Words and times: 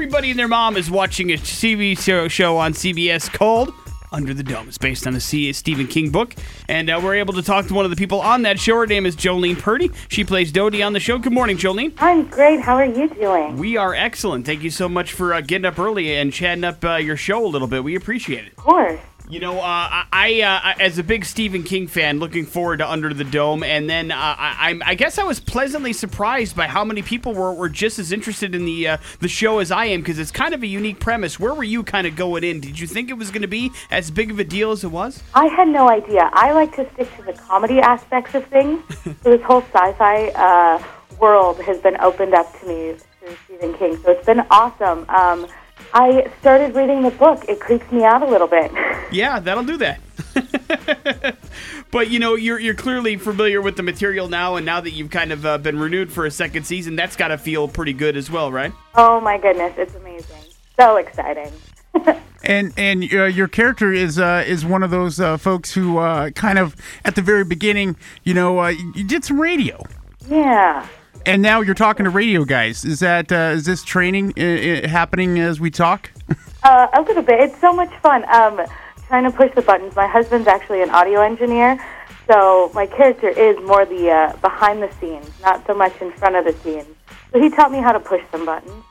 everybody 0.00 0.30
and 0.30 0.38
their 0.38 0.48
mom 0.48 0.78
is 0.78 0.90
watching 0.90 1.30
a 1.30 1.34
TV 1.36 1.98
show, 1.98 2.26
show 2.26 2.56
on 2.56 2.72
CBS 2.72 3.30
called 3.30 3.70
Under 4.12 4.32
the 4.32 4.42
Dome. 4.42 4.66
It's 4.66 4.78
based 4.78 5.06
on 5.06 5.14
a 5.14 5.20
Stephen 5.20 5.86
King 5.86 6.08
book, 6.08 6.34
and 6.70 6.88
uh, 6.88 6.98
we're 7.04 7.16
able 7.16 7.34
to 7.34 7.42
talk 7.42 7.66
to 7.66 7.74
one 7.74 7.84
of 7.84 7.90
the 7.90 7.98
people 7.98 8.18
on 8.22 8.40
that 8.42 8.58
show. 8.58 8.76
Her 8.76 8.86
name 8.86 9.04
is 9.04 9.14
Jolene 9.14 9.58
Purdy. 9.58 9.90
She 10.08 10.24
plays 10.24 10.52
Dodee 10.52 10.82
on 10.82 10.94
the 10.94 11.00
show. 11.00 11.18
Good 11.18 11.34
morning, 11.34 11.58
Jolene. 11.58 11.92
I'm 11.98 12.24
great. 12.28 12.62
How 12.62 12.76
are 12.76 12.86
you 12.86 13.10
doing? 13.10 13.58
We 13.58 13.76
are 13.76 13.94
excellent. 13.94 14.46
Thank 14.46 14.62
you 14.62 14.70
so 14.70 14.88
much 14.88 15.12
for 15.12 15.34
uh, 15.34 15.42
getting 15.42 15.66
up 15.66 15.78
early 15.78 16.16
and 16.16 16.32
chatting 16.32 16.64
up 16.64 16.82
uh, 16.82 16.94
your 16.94 17.18
show 17.18 17.44
a 17.44 17.48
little 17.48 17.68
bit. 17.68 17.84
We 17.84 17.94
appreciate 17.94 18.46
it. 18.46 18.52
Of 18.52 18.64
course. 18.64 19.00
You 19.30 19.38
know, 19.38 19.60
uh, 19.60 20.04
I, 20.12 20.42
uh, 20.42 20.82
as 20.82 20.98
a 20.98 21.04
big 21.04 21.24
Stephen 21.24 21.62
King 21.62 21.86
fan, 21.86 22.18
looking 22.18 22.44
forward 22.44 22.78
to 22.78 22.90
Under 22.90 23.14
the 23.14 23.22
Dome, 23.22 23.62
and 23.62 23.88
then 23.88 24.10
uh, 24.10 24.16
I, 24.16 24.76
I 24.84 24.96
guess 24.96 25.18
I 25.18 25.22
was 25.22 25.38
pleasantly 25.38 25.92
surprised 25.92 26.56
by 26.56 26.66
how 26.66 26.84
many 26.84 27.00
people 27.00 27.32
were, 27.32 27.54
were 27.54 27.68
just 27.68 28.00
as 28.00 28.10
interested 28.10 28.56
in 28.56 28.64
the 28.64 28.88
uh, 28.88 28.96
the 29.20 29.28
show 29.28 29.60
as 29.60 29.70
I 29.70 29.84
am 29.84 30.00
because 30.00 30.18
it's 30.18 30.32
kind 30.32 30.52
of 30.52 30.64
a 30.64 30.66
unique 30.66 30.98
premise. 30.98 31.38
Where 31.38 31.54
were 31.54 31.62
you 31.62 31.84
kind 31.84 32.08
of 32.08 32.16
going 32.16 32.42
in? 32.42 32.58
Did 32.58 32.80
you 32.80 32.88
think 32.88 33.08
it 33.08 33.14
was 33.14 33.30
going 33.30 33.42
to 33.42 33.48
be 33.48 33.70
as 33.92 34.10
big 34.10 34.32
of 34.32 34.40
a 34.40 34.44
deal 34.44 34.72
as 34.72 34.82
it 34.82 34.90
was? 34.90 35.22
I 35.32 35.46
had 35.46 35.68
no 35.68 35.88
idea. 35.88 36.28
I 36.32 36.50
like 36.50 36.74
to 36.74 36.90
stick 36.94 37.16
to 37.18 37.22
the 37.22 37.34
comedy 37.34 37.78
aspects 37.78 38.34
of 38.34 38.44
things. 38.46 38.82
so 39.04 39.12
this 39.22 39.42
whole 39.42 39.62
sci-fi 39.62 40.30
uh, 40.30 40.82
world 41.20 41.60
has 41.60 41.78
been 41.78 41.96
opened 42.00 42.34
up 42.34 42.52
to 42.58 42.66
me 42.66 42.96
through 43.20 43.36
Stephen 43.44 43.74
King. 43.74 43.96
So 44.02 44.10
it's 44.10 44.26
been 44.26 44.40
awesome. 44.50 45.08
Um, 45.08 45.46
I 45.92 46.30
started 46.40 46.74
reading 46.74 47.02
the 47.02 47.10
book. 47.10 47.44
It 47.48 47.60
creeps 47.60 47.90
me 47.90 48.04
out 48.04 48.22
a 48.22 48.26
little 48.26 48.46
bit. 48.48 48.70
Yeah, 49.12 49.40
that'll 49.40 49.64
do 49.64 49.76
that. 49.78 50.00
but 51.90 52.10
you 52.10 52.20
know, 52.20 52.36
you're 52.36 52.60
you're 52.60 52.76
clearly 52.76 53.16
familiar 53.16 53.60
with 53.60 53.74
the 53.76 53.82
material 53.82 54.28
now, 54.28 54.54
and 54.54 54.64
now 54.64 54.80
that 54.80 54.92
you've 54.92 55.10
kind 55.10 55.32
of 55.32 55.44
uh, 55.44 55.58
been 55.58 55.80
renewed 55.80 56.12
for 56.12 56.26
a 56.26 56.30
second 56.30 56.64
season, 56.64 56.94
that's 56.94 57.16
got 57.16 57.28
to 57.28 57.36
feel 57.36 57.66
pretty 57.66 57.92
good 57.92 58.16
as 58.16 58.30
well, 58.30 58.52
right? 58.52 58.72
oh 58.94 59.20
my 59.20 59.36
goodness, 59.36 59.72
it's 59.76 59.96
amazing. 59.96 60.42
So 60.78 60.96
exciting. 60.96 61.50
And 62.44 62.72
and 62.78 63.02
uh, 63.12 63.24
your 63.24 63.48
character 63.48 63.92
is 63.92 64.18
uh, 64.18 64.44
is 64.46 64.64
one 64.64 64.82
of 64.84 64.90
those 64.92 65.18
uh, 65.20 65.36
folks 65.36 65.74
who 65.74 65.98
uh, 65.98 66.30
kind 66.30 66.58
of 66.58 66.74
at 67.04 67.14
the 67.16 67.22
very 67.22 67.44
beginning, 67.44 67.96
you 68.24 68.32
know, 68.32 68.60
uh, 68.60 68.68
you 68.68 69.04
did 69.04 69.24
some 69.24 69.38
radio, 69.40 69.82
Yeah. 70.28 70.86
And 71.26 71.42
now 71.42 71.60
you're 71.60 71.74
talking 71.74 72.04
to 72.04 72.10
radio 72.10 72.44
guys. 72.44 72.84
Is 72.84 73.00
that 73.00 73.30
uh, 73.32 73.54
is 73.54 73.64
this 73.64 73.82
training 73.82 74.34
uh, 74.38 74.42
uh, 74.42 74.88
happening 74.88 75.38
as 75.38 75.60
we 75.60 75.70
talk? 75.70 76.10
Uh, 76.62 76.88
a 76.92 77.00
little 77.00 77.22
bit. 77.22 77.40
It's 77.40 77.58
so 77.58 77.72
much 77.72 77.90
fun. 78.02 78.22
Um, 78.28 78.60
trying 79.06 79.24
to 79.24 79.30
push 79.30 79.50
the 79.54 79.62
buttons. 79.62 79.96
My 79.96 80.06
husband's 80.06 80.46
actually 80.46 80.82
an 80.82 80.90
audio 80.90 81.22
engineer, 81.22 81.82
so 82.26 82.70
my 82.74 82.86
character 82.86 83.30
is 83.30 83.56
more 83.66 83.86
the 83.86 84.10
uh, 84.10 84.36
behind 84.42 84.82
the 84.82 84.92
scenes, 85.00 85.26
not 85.40 85.66
so 85.66 85.72
much 85.72 85.98
in 86.02 86.12
front 86.12 86.36
of 86.36 86.44
the 86.44 86.52
scenes. 86.62 86.86
So 87.32 87.40
he 87.40 87.48
taught 87.48 87.72
me 87.72 87.78
how 87.78 87.92
to 87.92 87.98
push 87.98 88.22
some 88.30 88.44
buttons. 88.44 88.84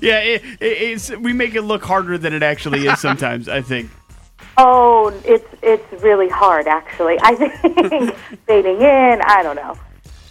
yeah, 0.00 0.20
it, 0.20 0.42
it, 0.42 0.56
it's 0.60 1.10
we 1.10 1.34
make 1.34 1.54
it 1.54 1.60
look 1.60 1.84
harder 1.84 2.16
than 2.16 2.32
it 2.32 2.42
actually 2.42 2.86
is 2.86 2.98
sometimes. 3.02 3.46
I 3.46 3.60
think. 3.60 3.90
Oh, 4.56 5.12
it's 5.26 5.46
it's 5.62 6.02
really 6.02 6.30
hard 6.30 6.66
actually. 6.66 7.18
I 7.20 7.34
think 7.34 8.16
fading 8.46 8.80
in. 8.80 9.20
I 9.26 9.42
don't 9.42 9.56
know. 9.56 9.76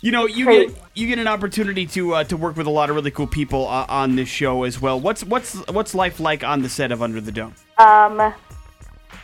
You 0.02 0.12
know, 0.12 0.26
you 0.26 0.46
get 0.46 0.76
you 0.96 1.08
get 1.08 1.20
an 1.20 1.28
opportunity 1.28 1.86
to 1.88 2.16
uh, 2.16 2.24
to 2.26 2.38
work 2.38 2.56
with 2.56 2.68
a 2.68 2.72
lot 2.72 2.90
of 2.90 2.96
really 2.96 3.12
cool 3.12 3.28
people 3.28 3.68
uh, 3.68 3.86
on 3.90 4.16
this 4.16 4.30
show 4.30 4.64
as 4.64 4.82
well. 4.82 5.00
What's 5.00 5.24
what's 5.26 5.56
what's 5.68 5.94
life 5.94 6.20
like 6.22 6.44
on 6.44 6.62
the 6.62 6.70
set 6.70 6.92
of 6.92 7.02
Under 7.02 7.20
the 7.20 7.34
Dome? 7.34 7.54
Um, 7.78 8.34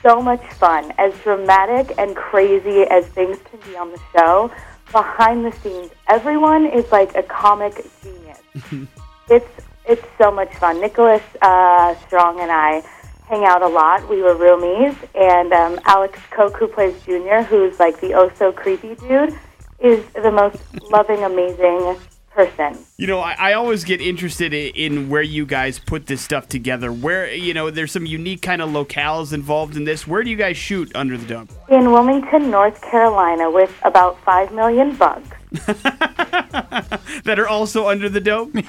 so 0.04 0.22
much 0.22 0.44
fun. 0.54 0.92
As 0.98 1.14
dramatic 1.24 1.98
and 1.98 2.16
crazy 2.16 2.82
as 2.84 3.06
things 3.08 3.38
can 3.50 3.60
be 3.72 3.78
on 3.78 3.92
the 3.92 4.00
show, 4.14 4.52
behind 4.92 5.46
the 5.46 5.52
scenes, 5.60 5.92
everyone 6.10 6.66
is 6.66 6.92
like 6.92 7.16
a 7.16 7.24
comic 7.24 7.74
genius. 8.04 8.40
it's 9.30 9.50
it's 9.86 10.06
so 10.18 10.30
much 10.30 10.54
fun. 10.56 10.82
Nicholas 10.82 11.24
uh, 11.42 11.96
Strong 12.08 12.42
and 12.42 12.52
I 12.52 12.84
hang 13.28 13.46
out 13.46 13.62
a 13.62 13.68
lot. 13.68 14.08
We 14.10 14.22
were 14.22 14.36
roomies, 14.36 14.96
and 15.16 15.54
um, 15.54 15.80
Alex 15.86 16.20
Koch, 16.32 16.54
who 16.58 16.68
plays 16.68 17.02
Junior, 17.04 17.44
who's 17.44 17.80
like 17.80 18.02
the 18.02 18.14
oh 18.14 18.30
so 18.36 18.52
creepy 18.52 18.96
dude, 18.96 19.38
is 19.80 20.06
the 20.14 20.32
most 20.32 20.58
loving, 20.90 21.24
amazing 21.24 21.98
person. 22.32 22.78
You 22.98 23.08
know, 23.08 23.20
I, 23.20 23.36
I 23.40 23.54
always 23.54 23.84
get 23.84 24.02
interested 24.02 24.54
in, 24.54 24.76
in 24.76 25.10
where 25.10 25.22
you 25.22 25.46
guys 25.46 25.80
put 25.80 26.06
this 26.08 26.22
stuff 26.22 26.48
together. 26.48 26.92
Where 26.92 27.34
you 27.34 27.54
know, 27.54 27.72
there's 27.72 27.92
some 27.92 28.06
unique 28.06 28.42
kind 28.42 28.62
of 28.62 28.70
locales 28.70 29.34
involved 29.34 29.76
in 29.78 29.86
this. 29.86 30.06
Where 30.06 30.24
do 30.24 30.30
you 30.30 30.36
guys 30.38 30.58
shoot 30.58 30.92
Under 30.96 31.18
the 31.18 31.26
Dome? 31.26 31.50
In 31.70 31.92
Wilmington, 31.92 32.52
North 32.52 32.82
Carolina, 32.82 33.50
with 33.50 33.74
about 33.84 34.20
five 34.24 34.52
million 34.52 34.96
bugs. 34.96 35.30
that 35.52 37.36
are 37.38 37.48
also 37.48 37.88
under 37.88 38.10
the 38.10 38.20
dome. 38.20 38.52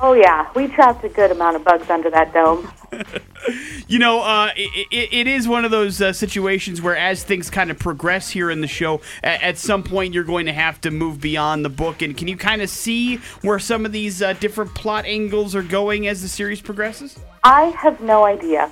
Oh 0.00 0.12
yeah, 0.12 0.48
we 0.54 0.68
trapped 0.68 1.02
a 1.04 1.08
good 1.08 1.32
amount 1.32 1.56
of 1.56 1.64
bugs 1.64 1.90
under 1.90 2.08
that 2.10 2.32
dome. 2.32 2.70
You 3.88 3.98
know, 3.98 4.20
uh, 4.20 4.50
it, 4.54 4.86
it, 4.90 5.08
it 5.12 5.26
is 5.26 5.48
one 5.48 5.64
of 5.64 5.70
those 5.70 6.02
uh, 6.02 6.12
situations 6.12 6.82
where, 6.82 6.94
as 6.94 7.24
things 7.24 7.48
kind 7.48 7.70
of 7.70 7.78
progress 7.78 8.28
here 8.28 8.50
in 8.50 8.60
the 8.60 8.66
show, 8.66 9.00
at, 9.24 9.42
at 9.42 9.56
some 9.56 9.82
point 9.82 10.12
you're 10.12 10.24
going 10.24 10.44
to 10.44 10.52
have 10.52 10.78
to 10.82 10.90
move 10.90 11.22
beyond 11.22 11.64
the 11.64 11.70
book. 11.70 12.02
And 12.02 12.14
can 12.14 12.28
you 12.28 12.36
kind 12.36 12.60
of 12.60 12.68
see 12.68 13.16
where 13.40 13.58
some 13.58 13.86
of 13.86 13.92
these 13.92 14.20
uh, 14.20 14.34
different 14.34 14.74
plot 14.74 15.06
angles 15.06 15.54
are 15.54 15.62
going 15.62 16.06
as 16.06 16.20
the 16.20 16.28
series 16.28 16.60
progresses? 16.60 17.18
I 17.42 17.74
have 17.78 18.02
no 18.02 18.24
idea. 18.26 18.70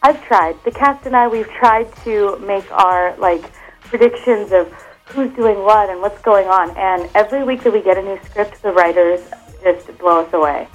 I've 0.00 0.24
tried. 0.26 0.62
The 0.62 0.70
cast 0.70 1.06
and 1.06 1.16
I, 1.16 1.26
we've 1.26 1.50
tried 1.50 1.92
to 2.04 2.38
make 2.38 2.70
our 2.70 3.16
like 3.16 3.52
predictions 3.80 4.52
of 4.52 4.72
who's 5.06 5.32
doing 5.32 5.58
what 5.64 5.90
and 5.90 6.00
what's 6.00 6.22
going 6.22 6.46
on. 6.46 6.70
And 6.76 7.10
every 7.16 7.42
week 7.42 7.64
that 7.64 7.72
we 7.72 7.82
get 7.82 7.98
a 7.98 8.02
new 8.02 8.20
script, 8.26 8.62
the 8.62 8.70
writers 8.70 9.28
just 9.64 9.98
blow 9.98 10.20
us 10.20 10.32
away. 10.32 10.68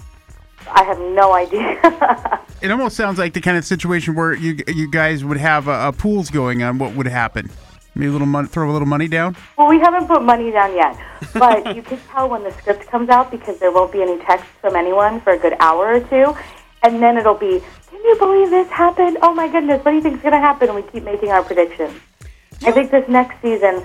I 0.67 0.83
have 0.83 0.99
no 0.99 1.31
idea. 1.33 2.41
It 2.67 2.71
almost 2.71 2.97
sounds 2.97 3.17
like 3.17 3.31
the 3.31 3.39
kind 3.39 3.55
of 3.55 3.63
situation 3.63 4.13
where 4.13 4.33
you 4.33 4.57
you 4.67 4.91
guys 4.91 5.23
would 5.23 5.37
have 5.37 5.69
uh, 5.69 5.89
pools 5.93 6.29
going 6.29 6.63
on. 6.63 6.79
What 6.79 6.95
would 6.95 7.07
happen? 7.07 7.49
Maybe 7.95 8.07
a 8.07 8.11
little 8.11 8.27
money, 8.27 8.49
throw 8.49 8.69
a 8.69 8.73
little 8.73 8.85
money 8.85 9.07
down. 9.07 9.37
well, 9.57 9.69
we 9.69 9.79
haven't 9.79 10.05
put 10.07 10.21
money 10.21 10.51
down 10.51 10.75
yet, 10.75 10.99
but 11.33 11.73
you 11.77 11.81
can 11.81 11.97
tell 12.11 12.27
when 12.27 12.43
the 12.43 12.51
script 12.51 12.85
comes 12.87 13.07
out 13.07 13.31
because 13.31 13.57
there 13.61 13.71
won't 13.71 13.93
be 13.93 14.01
any 14.01 14.17
text 14.25 14.47
from 14.59 14.75
anyone 14.75 15.21
for 15.21 15.31
a 15.31 15.37
good 15.37 15.55
hour 15.61 15.93
or 15.93 16.01
two, 16.01 16.35
and 16.83 17.01
then 17.01 17.17
it'll 17.17 17.39
be, 17.39 17.63
"Can 17.89 18.03
you 18.03 18.17
believe 18.19 18.49
this 18.49 18.67
happened? 18.67 19.17
Oh 19.21 19.33
my 19.33 19.47
goodness, 19.47 19.79
what 19.85 19.91
do 19.91 19.95
you 19.95 20.03
think's 20.03 20.21
going 20.21 20.33
to 20.33 20.45
happen?" 20.49 20.67
And 20.67 20.75
we 20.75 20.81
keep 20.91 21.03
making 21.05 21.29
our 21.29 21.43
predictions. 21.43 21.97
I 22.65 22.71
think 22.71 22.91
this 22.91 23.07
next 23.07 23.41
season, 23.41 23.81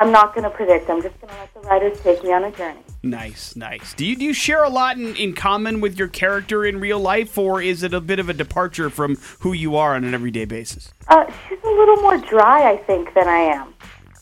I'm 0.00 0.10
not 0.10 0.34
going 0.34 0.42
to 0.42 0.50
predict. 0.50 0.90
I'm 0.90 1.00
just 1.00 1.14
going 1.20 1.32
to 1.32 1.38
let 1.38 1.54
the 1.54 1.60
writers 1.60 2.00
take 2.00 2.24
me 2.24 2.32
on 2.32 2.42
a 2.42 2.50
journey. 2.50 2.82
Nice, 3.04 3.54
nice. 3.54 3.92
Do 3.92 4.06
you 4.06 4.16
do 4.16 4.24
you 4.24 4.32
share 4.32 4.64
a 4.64 4.70
lot 4.70 4.96
in, 4.96 5.14
in 5.16 5.34
common 5.34 5.82
with 5.82 5.98
your 5.98 6.08
character 6.08 6.64
in 6.64 6.80
real 6.80 6.98
life, 6.98 7.36
or 7.36 7.60
is 7.60 7.82
it 7.82 7.92
a 7.92 8.00
bit 8.00 8.18
of 8.18 8.30
a 8.30 8.32
departure 8.32 8.88
from 8.88 9.16
who 9.40 9.52
you 9.52 9.76
are 9.76 9.94
on 9.94 10.04
an 10.04 10.14
everyday 10.14 10.46
basis? 10.46 10.90
Uh, 11.08 11.26
she's 11.46 11.58
a 11.62 11.70
little 11.70 11.96
more 11.96 12.16
dry, 12.16 12.70
I 12.70 12.78
think, 12.78 13.12
than 13.12 13.28
I 13.28 13.40
am, 13.40 13.74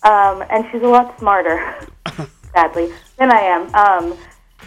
um, 0.03 0.45
and 0.51 0.67
she's 0.73 0.83
a 0.83 0.89
lot 0.89 1.17
smarter, 1.21 1.87
sadly, 2.55 2.93
than 3.19 3.31
I 3.31 3.41
am. 3.41 3.63
Um, 3.73 4.19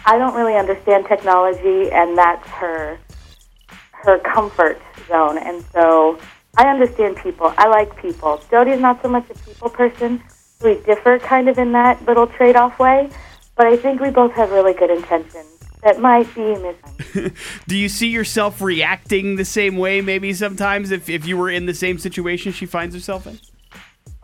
I 0.06 0.16
don't 0.16 0.34
really 0.34 0.56
understand 0.56 1.04
technology, 1.06 1.90
and 1.92 2.16
that's 2.16 2.48
her 2.48 2.98
her 3.90 4.18
comfort 4.20 4.80
zone. 5.08 5.36
And 5.36 5.62
so 5.72 6.18
I 6.56 6.68
understand 6.70 7.18
people. 7.18 7.52
I 7.58 7.68
like 7.68 8.00
people. 8.00 8.40
Dodee's 8.50 8.80
not 8.80 9.02
so 9.02 9.08
much 9.08 9.28
a 9.28 9.34
people 9.34 9.68
person. 9.68 10.22
We 10.62 10.80
differ 10.86 11.18
kind 11.18 11.50
of 11.50 11.58
in 11.58 11.72
that 11.72 12.02
little 12.06 12.26
trade 12.26 12.56
off 12.56 12.78
way, 12.78 13.10
but 13.56 13.66
I 13.66 13.76
think 13.76 14.00
we 14.00 14.10
both 14.10 14.32
have 14.32 14.50
really 14.50 14.74
good 14.74 14.90
intentions 14.90 15.46
that 15.82 16.00
might 16.00 16.32
be 16.34 16.56
missing. 16.56 17.32
Do 17.68 17.76
you 17.76 17.88
see 17.88 18.08
yourself 18.08 18.60
reacting 18.60 19.36
the 19.36 19.44
same 19.44 19.76
way, 19.76 20.00
maybe 20.00 20.32
sometimes, 20.32 20.90
if, 20.90 21.08
if 21.08 21.26
you 21.26 21.36
were 21.36 21.50
in 21.50 21.66
the 21.66 21.74
same 21.74 21.98
situation 21.98 22.52
she 22.52 22.66
finds 22.66 22.94
herself 22.94 23.26
in? 23.26 23.38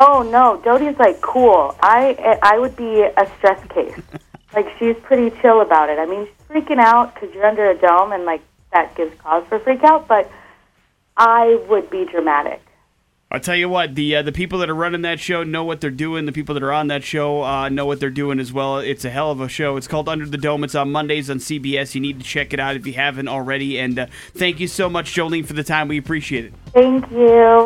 Oh 0.01 0.23
no, 0.23 0.61
Dodee's 0.65 0.99
like 0.99 1.21
cool. 1.21 1.77
I 1.81 2.39
I 2.43 2.59
would 2.59 2.75
be 2.75 3.03
a 3.03 3.31
stress 3.39 3.65
case. 3.69 3.95
like 4.55 4.67
she's 4.79 4.97
pretty 5.03 5.31
chill 5.41 5.61
about 5.61 5.91
it. 5.91 5.99
I 6.01 6.07
mean, 6.07 6.27
she's 6.27 6.47
freaking 6.49 6.81
out 6.81 7.15
because 7.15 7.33
you're 7.33 7.47
under 7.47 7.71
a 7.71 7.79
dome, 7.79 8.11
and 8.11 8.25
like 8.25 8.43
that 8.73 8.97
gives 8.97 9.17
cause 9.21 9.45
for 9.49 9.61
freak 9.61 9.85
out. 9.85 10.09
But 10.09 10.29
I 11.17 11.55
would 11.69 11.89
be 11.89 12.05
dramatic. 12.05 12.61
I'll 13.33 13.41
tell 13.41 13.57
you 13.57 13.71
what, 13.71 13.95
the 13.95 14.17
uh, 14.17 14.23
the 14.23 14.31
people 14.31 14.59
that 14.59 14.69
are 14.69 14.75
running 14.75 15.01
that 15.03 15.19
show 15.19 15.43
know 15.43 15.65
what 15.65 15.81
they're 15.81 15.91
doing. 15.91 16.27
The 16.27 16.33
people 16.33 16.53
that 16.53 16.63
are 16.63 16.73
on 16.73 16.89
that 16.89 17.03
show 17.03 17.43
uh, 17.43 17.71
know 17.71 17.87
what 17.87 17.99
they're 17.99 18.11
doing 18.11 18.39
as 18.39 18.53
well. 18.53 18.77
It's 18.77 19.07
a 19.07 19.11
hell 19.11 19.31
of 19.31 19.41
a 19.41 19.49
show. 19.49 19.79
It's 19.79 19.89
called 19.89 20.07
Under 20.07 20.27
the 20.27 20.37
Dome. 20.37 20.65
It's 20.65 20.75
on 20.75 20.93
Mondays 20.93 21.31
on 21.31 21.39
CBS. 21.39 21.95
You 21.95 22.03
need 22.03 22.21
to 22.21 22.27
check 22.27 22.53
it 22.53 22.61
out 22.61 22.77
if 22.77 22.87
you 22.87 22.93
haven't 22.93 23.29
already. 23.29 23.79
And 23.79 23.99
uh, 23.99 24.07
thank 24.35 24.61
you 24.61 24.69
so 24.69 24.91
much, 24.91 25.15
Jolene, 25.15 25.47
for 25.47 25.55
the 25.55 25.65
time. 25.65 25.89
We 25.89 25.97
appreciate 25.97 26.45
it. 26.45 26.53
Thank 26.75 27.11
you. 27.11 27.61